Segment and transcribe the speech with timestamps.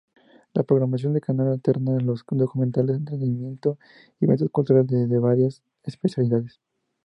[0.55, 3.77] La programación del canal alterna los documentales, entretenimiento
[4.19, 6.59] y eventos culturales desde varias especialidades.